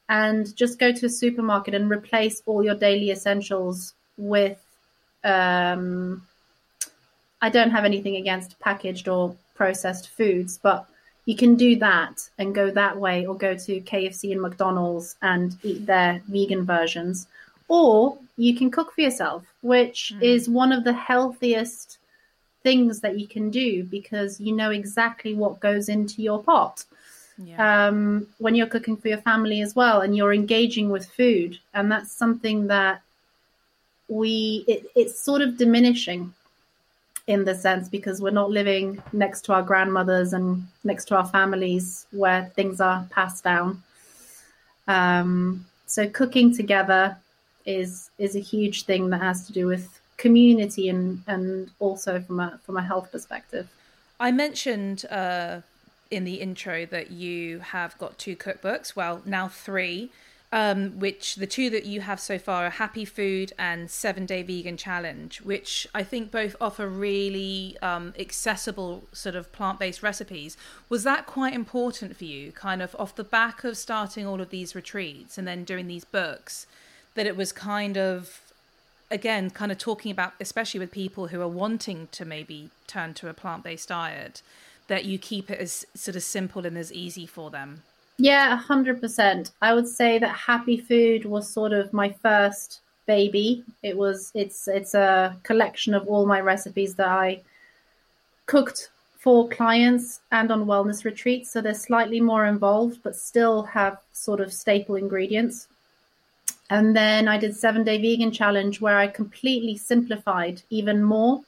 [0.08, 4.58] and just go to a supermarket and replace all your daily essentials with.
[5.24, 6.26] Um,
[7.40, 10.86] I don't have anything against packaged or processed foods, but
[11.24, 15.56] you can do that and go that way or go to KFC and McDonald's and
[15.62, 17.26] eat their vegan versions.
[17.68, 20.22] Or you can cook for yourself, which mm.
[20.22, 21.98] is one of the healthiest
[22.62, 26.84] things that you can do because you know exactly what goes into your pot.
[27.38, 27.86] Yeah.
[27.88, 31.58] Um, when you're cooking for your family as well and you're engaging with food.
[31.74, 33.02] And that's something that
[34.08, 36.34] we, it, it's sort of diminishing
[37.26, 41.26] in the sense because we're not living next to our grandmothers and next to our
[41.26, 43.82] families where things are passed down.
[44.88, 47.16] Um, so cooking together
[47.64, 52.38] is is a huge thing that has to do with community and and also from
[52.40, 53.66] a from a health perspective.
[54.20, 55.60] I mentioned uh,
[56.10, 58.94] in the intro that you have got two cookbooks.
[58.94, 60.10] Well, now three
[60.52, 64.42] um, which the two that you have so far are Happy Food and Seven Day
[64.42, 70.58] Vegan Challenge, which I think both offer really um, accessible sort of plant based recipes.
[70.90, 74.50] Was that quite important for you, kind of off the back of starting all of
[74.50, 76.66] these retreats and then doing these books,
[77.14, 78.41] that it was kind of,
[79.12, 83.28] again, kind of talking about, especially with people who are wanting to maybe turn to
[83.28, 84.42] a plant based diet,
[84.88, 87.82] that you keep it as sort of simple and as easy for them?
[88.18, 89.52] Yeah, hundred percent.
[89.60, 93.64] I would say that Happy Food was sort of my first baby.
[93.82, 97.42] It was it's it's a collection of all my recipes that I
[98.46, 101.50] cooked for clients and on wellness retreats.
[101.52, 105.68] So they're slightly more involved, but still have sort of staple ingredients.
[106.72, 111.42] And then I did seven day vegan challenge where I completely simplified even more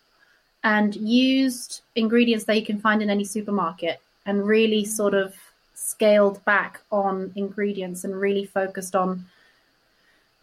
[0.63, 5.35] and used ingredients that you can find in any supermarket and really sort of
[5.73, 9.25] scaled back on ingredients and really focused on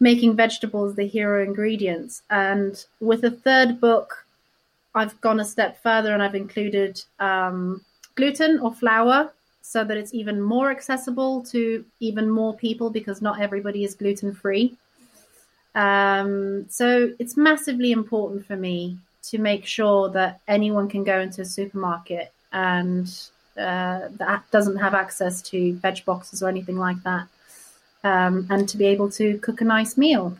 [0.00, 2.22] making vegetables the hero ingredients.
[2.28, 4.26] And with a third book,
[4.96, 7.84] I've gone a step further and I've included um,
[8.16, 9.32] gluten or flour
[9.62, 14.34] so that it's even more accessible to even more people because not everybody is gluten
[14.34, 14.76] free.
[15.74, 18.98] Um, so it's massively important for me
[19.30, 23.06] to make sure that anyone can go into a supermarket and
[23.56, 27.26] uh, that doesn't have access to veg boxes or anything like that,
[28.04, 30.36] um, and to be able to cook a nice meal.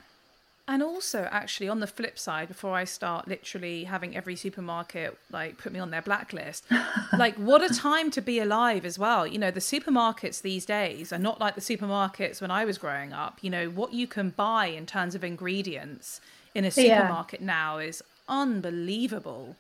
[0.69, 5.59] And also, actually, on the flip side, before I start literally having every supermarket like
[5.59, 6.65] put me on their blacklist,
[7.19, 9.27] like what a time to be alive as well.
[9.27, 13.13] You know, the supermarkets these days are not like the supermarkets when I was growing
[13.13, 13.39] up.
[13.43, 16.21] You know, what you can buy in terms of ingredients
[16.55, 17.47] in a supermarket yeah.
[17.47, 19.57] now is unbelievable.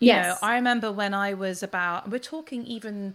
[0.00, 0.26] You yes.
[0.26, 3.14] know, I remember when I was about, we're talking even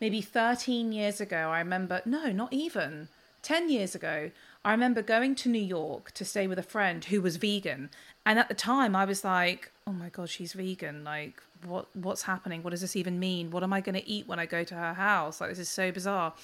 [0.00, 1.36] maybe 13 years ago.
[1.50, 3.08] I remember, no, not even
[3.42, 4.30] 10 years ago.
[4.66, 7.88] I remember going to New York to stay with a friend who was vegan.
[8.26, 11.04] And at the time, I was like, oh my God, she's vegan.
[11.04, 12.64] Like, what what's happening?
[12.64, 13.52] What does this even mean?
[13.52, 15.40] What am I going to eat when I go to her house?
[15.40, 16.34] Like, this is so bizarre.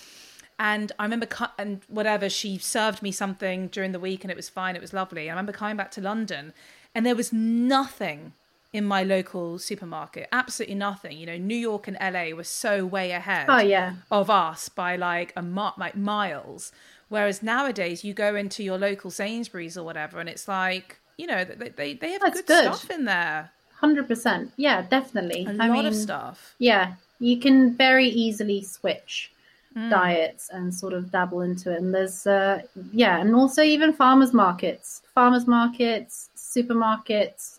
[0.56, 4.36] And I remember, cu- and whatever, she served me something during the week and it
[4.36, 4.76] was fine.
[4.76, 5.28] It was lovely.
[5.28, 6.52] I remember coming back to London
[6.94, 8.34] and there was nothing
[8.72, 10.28] in my local supermarket.
[10.32, 11.18] Absolutely nothing.
[11.18, 13.94] You know, New York and LA were so way ahead oh, yeah.
[14.10, 16.72] of us by like a mi- like miles.
[17.08, 21.44] Whereas nowadays you go into your local Sainsbury's or whatever and it's like, you know,
[21.44, 23.50] they they, they have good, good, stuff in there.
[23.82, 24.52] 100%.
[24.56, 25.44] Yeah, definitely.
[25.44, 26.54] A I lot mean, of stuff.
[26.58, 26.94] Yeah.
[27.18, 29.32] You can very easily switch
[29.76, 29.90] mm.
[29.90, 31.80] diets and sort of dabble into it.
[31.80, 37.58] And there's, uh, yeah, and also even farmers markets, farmers markets, supermarkets,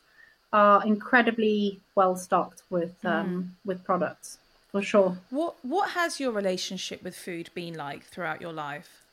[0.54, 3.50] are incredibly well stocked with um, mm.
[3.66, 4.38] with products
[4.74, 5.18] for sure.
[5.30, 9.04] What what has your relationship with food been like throughout your life?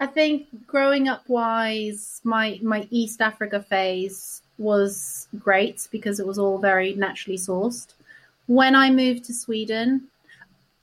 [0.00, 6.38] I think growing up wise, my my East Africa phase was great because it was
[6.38, 7.92] all very naturally sourced.
[8.46, 10.08] When I moved to Sweden,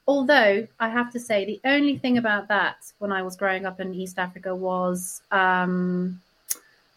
[0.07, 3.79] although I have to say the only thing about that when I was growing up
[3.79, 6.21] in East Africa was um,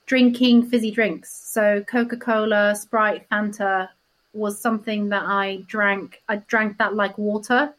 [0.07, 1.33] drinking fizzy drinks.
[1.33, 3.89] So Coca Cola, Sprite, Fanta
[4.33, 6.23] was something that I drank.
[6.29, 7.75] I drank that like water.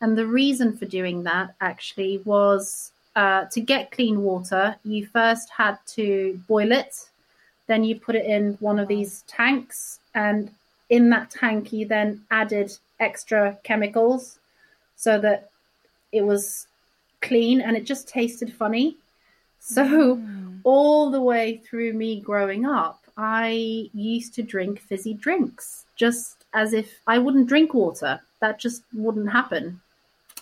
[0.00, 5.50] And the reason for doing that actually was uh, to get clean water, you first
[5.50, 7.08] had to boil it.
[7.66, 10.00] Then you put it in one of these tanks.
[10.14, 10.50] And
[10.88, 14.38] in that tank, you then added extra chemicals
[14.96, 15.50] so that
[16.12, 16.66] it was
[17.20, 18.96] clean and it just tasted funny.
[19.60, 20.60] So mm.
[20.64, 26.72] all the way through me growing up, I used to drink fizzy drinks just as
[26.72, 28.20] if I wouldn't drink water.
[28.40, 29.80] That just wouldn't happen,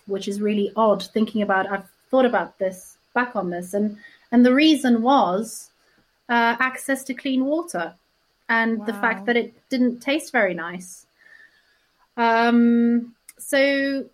[0.07, 1.71] which is really odd thinking about.
[1.71, 3.99] I've thought about this back on this, and
[4.31, 5.71] and the reason was
[6.29, 7.93] uh, access to clean water
[8.49, 8.85] and wow.
[8.87, 11.07] the fact that it didn't taste very nice.
[12.17, 14.07] Um, so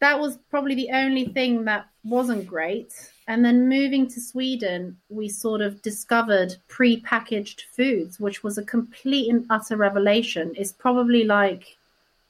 [0.00, 2.92] that was probably the only thing that wasn't great.
[3.30, 9.30] And then moving to Sweden, we sort of discovered pre-packaged foods, which was a complete
[9.30, 10.52] and utter revelation.
[10.56, 11.76] It's probably like,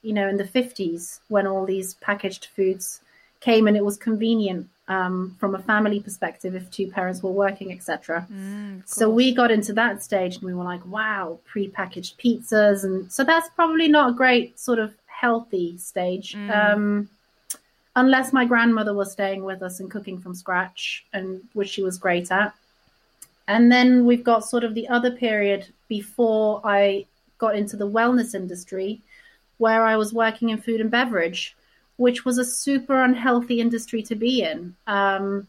[0.03, 3.01] you know, in the 50s when all these packaged foods
[3.39, 7.71] came and it was convenient um, from a family perspective if two parents were working,
[7.71, 8.27] etc.
[8.31, 13.11] Mm, so we got into that stage and we were like, wow, pre-packaged pizzas, and
[13.11, 16.33] so that's probably not a great sort of healthy stage.
[16.33, 16.55] Mm.
[16.55, 17.09] Um,
[17.95, 21.97] unless my grandmother was staying with us and cooking from scratch, and which she was
[21.97, 22.53] great at.
[23.47, 27.05] And then we've got sort of the other period before I
[27.37, 29.01] got into the wellness industry,
[29.57, 31.55] where I was working in food and beverage
[32.01, 34.75] which was a super unhealthy industry to be in.
[34.87, 35.47] Um,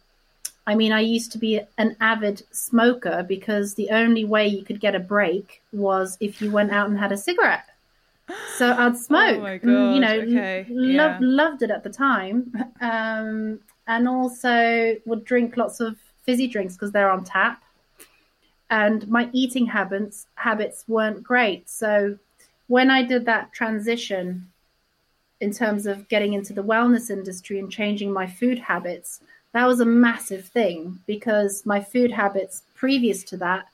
[0.67, 4.79] I mean, I used to be an avid smoker because the only way you could
[4.79, 7.65] get a break was if you went out and had a cigarette.
[8.57, 9.39] So I'd smoke.
[9.39, 9.95] Oh my God.
[9.95, 10.67] You know, okay.
[10.69, 11.19] lo- yeah.
[11.21, 12.53] loved it at the time.
[12.81, 17.63] Um, and also would drink lots of fizzy drinks because they're on tap.
[18.71, 21.69] And my eating habits habits weren't great.
[21.69, 22.19] So
[22.69, 24.49] when I did that transition
[25.41, 29.21] in terms of getting into the wellness industry and changing my food habits,
[29.53, 33.67] that was a massive thing because my food habits previous to that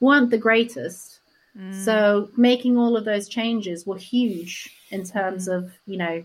[0.00, 1.20] weren't the greatest.
[1.58, 1.84] Mm.
[1.84, 5.56] So making all of those changes were huge in terms mm.
[5.56, 6.24] of, you know,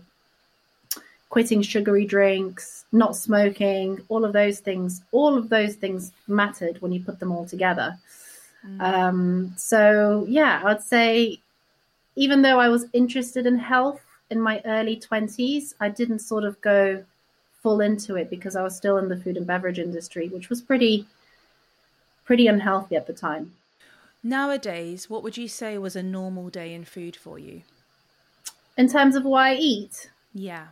[1.30, 6.92] quitting sugary drinks, not smoking, all of those things, all of those things mattered when
[6.92, 7.96] you put them all together.
[8.66, 8.80] Mm.
[8.80, 11.40] Um, so yeah, I'd say
[12.16, 16.60] even though I was interested in health, in my early 20s, I didn't sort of
[16.60, 17.02] go
[17.62, 20.60] full into it because I was still in the food and beverage industry, which was
[20.60, 21.06] pretty
[22.24, 23.52] pretty unhealthy at the time.
[24.22, 27.62] Nowadays, what would you say was a normal day in food for you?
[28.76, 30.10] In terms of what I eat?
[30.32, 30.68] Yeah.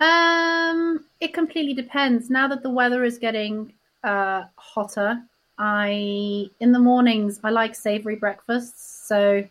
[0.00, 2.28] Um, it completely depends.
[2.28, 3.72] Now that the weather is getting
[4.04, 5.22] uh, hotter,
[5.58, 9.06] I in the mornings I like savory breakfasts.
[9.06, 9.44] So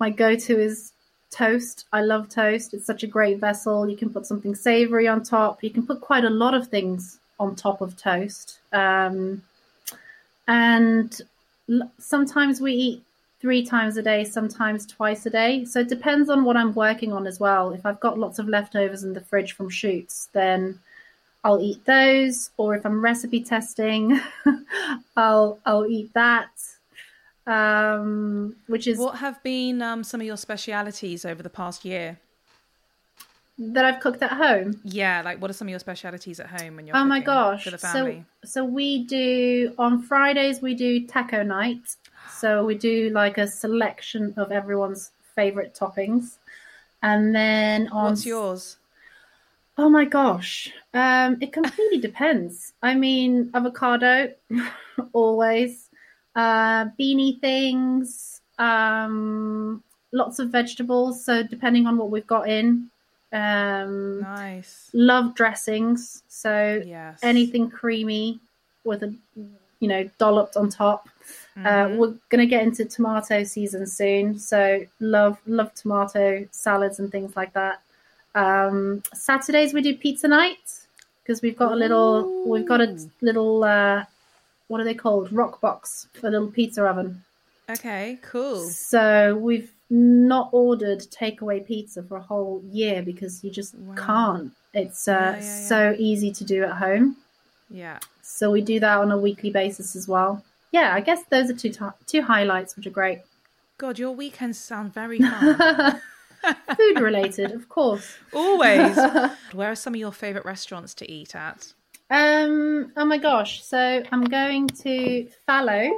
[0.00, 0.92] my go-to is
[1.30, 1.86] toast.
[1.92, 2.72] I love toast.
[2.72, 3.88] It's such a great vessel.
[3.88, 5.62] You can put something savory on top.
[5.62, 8.60] You can put quite a lot of things on top of toast.
[8.72, 9.42] Um,
[10.46, 11.20] and
[11.98, 13.02] sometimes we eat
[13.40, 15.64] three times a day, sometimes twice a day.
[15.64, 17.70] So it depends on what I'm working on as well.
[17.70, 20.80] If I've got lots of leftovers in the fridge from shoots, then
[21.44, 22.50] I'll eat those.
[22.56, 24.20] Or if I'm recipe testing,
[25.16, 26.50] I'll I'll eat that
[27.48, 32.18] um, which is what have been um, some of your specialities over the past year
[33.58, 34.80] that I've cooked at home.
[34.84, 36.96] Yeah, like what are some of your specialities at home when you're?
[36.96, 37.64] Oh my gosh!
[37.64, 38.24] For the family?
[38.44, 41.96] So, so we do on Fridays we do taco night.
[42.30, 46.38] So we do like a selection of everyone's favorite toppings,
[47.02, 48.76] and then on what's yours?
[49.76, 52.74] Oh my gosh, um, it completely depends.
[52.82, 54.32] I mean, avocado,
[55.12, 55.90] always
[56.36, 59.82] uh, beanie things, um,
[60.12, 61.24] lots of vegetables.
[61.24, 62.90] So depending on what we've got in.
[63.32, 64.90] Um, nice.
[64.92, 66.22] Love dressings.
[66.28, 67.18] So yes.
[67.22, 68.40] anything creamy
[68.84, 69.14] with a,
[69.80, 71.08] you know, dolloped on top.
[71.56, 71.92] Uh, mm-hmm.
[71.92, 74.38] Uh, we're going to get into tomato season soon.
[74.38, 77.80] So love, love tomato salads and things like that.
[78.34, 80.72] Um, Saturdays we do pizza night
[81.22, 82.48] because we've got a little, Ooh.
[82.48, 84.04] we've got a little, uh,
[84.68, 85.30] what are they called?
[85.30, 87.22] Roccbox, for a little pizza oven.
[87.70, 88.60] Okay, cool.
[88.68, 93.94] So we've not ordered takeaway pizza for a whole year because you just wow.
[93.94, 94.52] can't.
[94.74, 95.66] It's uh, yeah, yeah, yeah.
[95.66, 97.16] so easy to do at home.
[97.70, 97.98] Yeah.
[98.22, 100.44] So we do that on a weekly basis as well.
[100.70, 103.20] Yeah, I guess those are two t- two highlights, which are great.
[103.78, 106.00] God, your weekends sound very fun.
[106.76, 108.16] Food related, of course.
[108.32, 108.96] Always.
[109.52, 111.72] Where are some of your favorite restaurants to eat at?
[112.10, 112.92] Um.
[112.96, 113.64] Oh my gosh.
[113.64, 115.90] So I'm going to Fallow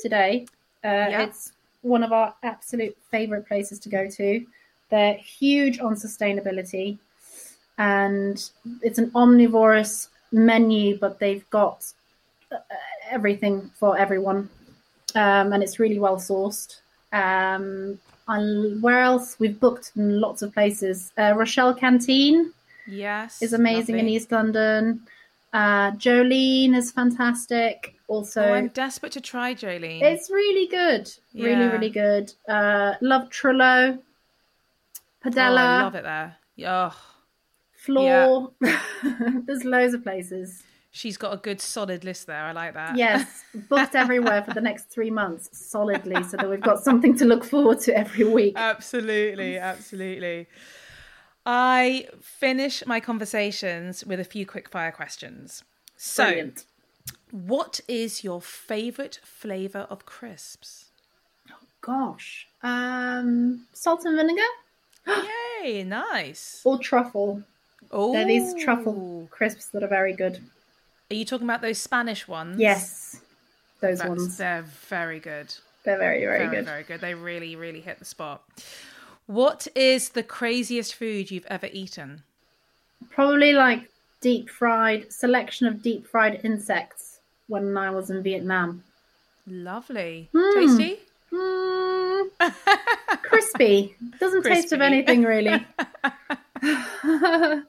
[0.00, 0.46] today.
[0.84, 1.22] Uh, yeah.
[1.22, 1.52] It's
[1.88, 4.44] one of our absolute favorite places to go to.
[4.90, 6.98] They're huge on sustainability,
[7.76, 8.50] and
[8.82, 11.92] it's an omnivorous menu, but they've got
[12.52, 12.58] uh,
[13.10, 14.48] everything for everyone,
[15.14, 16.80] um, and it's really well sourced.
[17.12, 19.36] Um, and where else?
[19.38, 21.12] We've booked in lots of places.
[21.18, 22.52] Uh, Rochelle Canteen,
[22.86, 24.10] yes, is amazing lovely.
[24.10, 25.02] in East London.
[25.52, 27.97] Uh, Jolene is fantastic.
[28.08, 30.02] Also, Oh, I'm desperate to try Jolene.
[30.02, 31.10] it's really good.
[31.34, 31.72] Really, Yeah.
[31.72, 32.32] really good.
[32.48, 36.36] Uh, love Trullo, oh, Padella, I love it there.
[36.66, 36.96] Oh,
[37.72, 38.52] Flor.
[39.46, 40.62] There's loads of places.
[40.90, 42.42] she's got a good solid list there.
[42.42, 42.96] I like that.
[42.96, 47.24] Yes, booked everywhere for the next three months solidly, so that we've got something to
[47.26, 48.54] look forward to every week.
[48.56, 50.48] absolutely, absolutely.
[51.46, 55.62] I finish my conversations with a few quick fire questions.
[55.96, 56.64] So, Brilliant.
[57.30, 60.86] What is your favorite flavor of crisps?
[61.80, 64.42] Gosh, um, salt and vinegar
[65.62, 66.60] Yay, nice.
[66.64, 67.42] or truffle.
[67.90, 70.40] Oh, They're these truffle crisps that are very good.
[71.10, 72.60] Are you talking about those Spanish ones?
[72.60, 73.20] Yes,
[73.80, 74.36] those That's- ones.
[74.36, 75.54] They're very good.
[75.84, 76.64] They're very, very, very, good.
[76.66, 77.00] very good.
[77.00, 78.42] They really, really hit the spot.
[79.26, 82.24] What is the craziest food you've ever eaten?
[83.10, 83.88] Probably like
[84.20, 88.84] deep fried selection of deep fried insects when I was in Vietnam.
[89.46, 90.28] Lovely.
[90.34, 90.54] Mm.
[90.54, 90.98] Tasty?
[91.32, 92.30] Mm,
[93.22, 93.96] crispy.
[94.18, 95.64] Doesn't taste of anything really.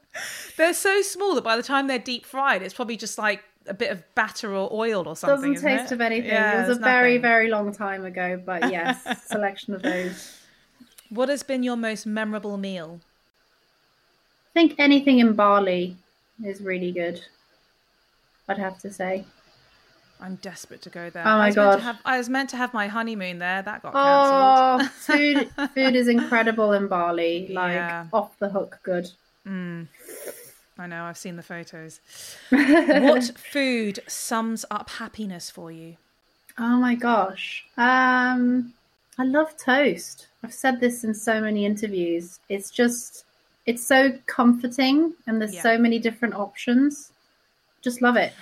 [0.56, 3.74] They're so small that by the time they're deep fried, it's probably just like a
[3.74, 5.52] bit of batter or oil or something.
[5.52, 5.94] Doesn't taste it?
[5.94, 6.30] of anything.
[6.30, 10.38] Yeah, it was a very, very long time ago, but yes, selection of those.
[11.08, 13.00] What has been your most memorable meal?
[14.54, 15.96] I think anything in Bali
[16.44, 17.20] is really good.
[18.48, 19.24] I'd have to say.
[20.20, 21.22] I'm desperate to go there.
[21.26, 21.76] Oh my I was Meant God.
[21.76, 23.62] to have, I was meant to have my honeymoon there.
[23.62, 24.86] That got cancelled.
[24.86, 25.50] Oh, food!
[25.74, 27.48] Food is incredible in Bali.
[27.50, 28.06] Like Yeah.
[28.12, 29.08] off the hook, good.
[30.80, 31.04] I know.
[31.04, 32.00] I've seen the photos.
[32.50, 35.96] what food sums up happiness for you?
[36.58, 37.64] Oh my gosh.
[37.76, 38.72] Um,
[39.18, 40.28] I love toast.
[40.42, 42.40] I've said this in so many interviews.
[42.48, 43.24] It's just,
[43.66, 45.62] it's so comforting, and there's Yeah.
[45.62, 47.12] so many different options.
[47.82, 48.32] Just love it.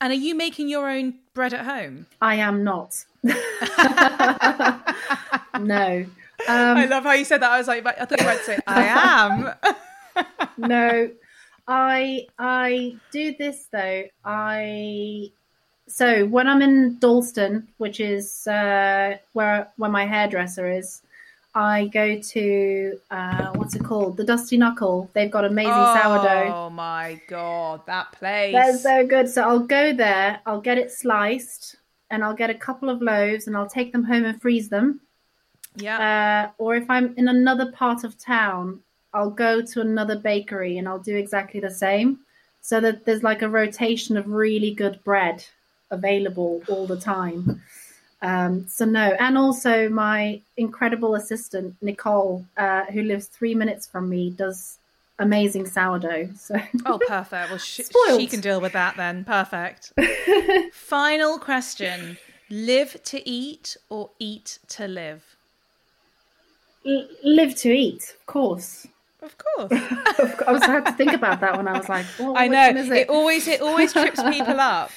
[0.00, 2.06] And are you making your own bread at home?
[2.22, 3.04] I am not.
[3.24, 3.34] no.
[5.60, 6.06] I
[6.48, 7.50] Um, love how you said that.
[7.50, 9.54] I was like, I thought you were to say, I am.
[10.58, 11.10] no.
[11.66, 14.04] I I do this though.
[14.24, 15.30] I
[15.86, 21.02] so when I'm in Dalston, which is uh, where where my hairdresser is,
[21.58, 24.16] I go to uh, what's it called?
[24.16, 25.10] The Dusty Knuckle.
[25.12, 26.52] They've got amazing sourdough.
[26.54, 28.52] Oh my god, that place.
[28.52, 29.28] They're so good.
[29.28, 30.40] So I'll go there.
[30.46, 31.74] I'll get it sliced,
[32.10, 35.00] and I'll get a couple of loaves, and I'll take them home and freeze them.
[35.74, 35.98] yeah.
[35.98, 38.80] Uh, or if I'm in another part of town,
[39.12, 42.20] I'll go to another bakery and I'll do exactly the same.
[42.60, 45.44] So that there's like a rotation of really good bread
[45.90, 47.62] available all the time.
[48.20, 54.08] Um, so no, and also my incredible assistant Nicole, uh, who lives three minutes from
[54.08, 54.78] me, does
[55.20, 56.30] amazing sourdough.
[56.36, 56.56] So
[56.86, 57.50] oh, perfect.
[57.50, 58.20] Well, sh- Spoiled.
[58.20, 59.24] she can deal with that then.
[59.24, 59.92] Perfect.
[60.72, 62.18] Final question
[62.50, 65.36] Live to eat or eat to live?
[66.86, 68.86] L- live to eat, of course.
[69.20, 69.70] Of course.
[69.72, 72.68] I was- I had to think about that when I was like, oh, I know
[72.70, 72.76] it?
[72.76, 73.08] it?
[73.08, 74.90] always it always trips people up.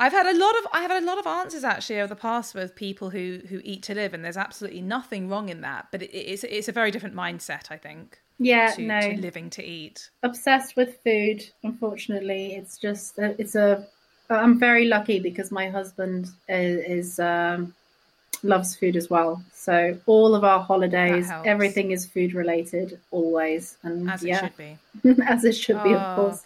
[0.00, 2.20] I've had a lot of I have had a lot of answers actually over the
[2.20, 5.88] past with people who who eat to live, and there's absolutely nothing wrong in that.
[5.92, 9.00] But it, it's it's a very different mindset, I think, yeah, to, no.
[9.00, 10.08] to living to eat.
[10.22, 11.44] obsessed with food.
[11.62, 13.86] Unfortunately, it's just it's a.
[14.30, 17.74] I'm very lucky because my husband is, is um,
[18.42, 19.42] loves food as well.
[19.52, 24.78] So all of our holidays, everything is food related always, and As it should be.
[25.26, 25.98] as it should be, Oh.
[25.98, 26.42] of course.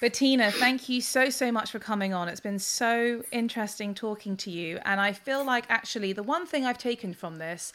[0.00, 2.28] Bettina, thank you so, so much for coming on.
[2.28, 4.78] It's been so interesting talking to you.
[4.84, 7.72] And I feel like actually the one thing I've taken from this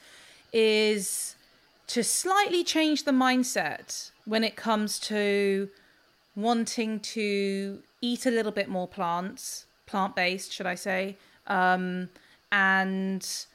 [0.53, 1.35] is
[1.87, 5.69] to slightly change the mindset when it comes to
[6.35, 12.09] wanting to eat a little bit more plants, plant based, should I say, um,
[12.51, 13.45] and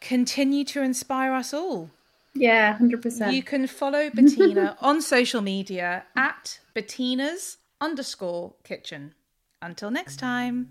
[0.00, 1.90] continue to inspire us all.
[2.34, 3.34] Yeah, hundred percent.
[3.34, 9.14] You can follow Bettina on social media at Bettina's underscore kitchen.
[9.60, 10.68] Until next time.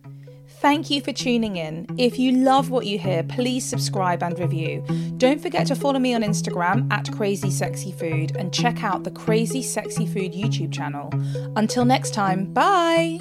[0.61, 1.87] Thank you for tuning in.
[1.97, 4.81] If you love what you hear, please subscribe and review.
[5.17, 9.11] Don't forget to follow me on Instagram at Crazy Sexy Food and check out the
[9.11, 11.09] Crazy Sexy Food YouTube channel.
[11.57, 13.19] Until next time, bye.